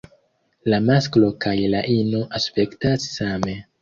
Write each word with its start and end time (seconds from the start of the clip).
La 0.73 0.77
masklo 0.85 1.29
kaj 1.45 1.55
la 1.75 1.81
ino 1.97 2.23
aspektas 2.41 3.07
same. 3.19 3.55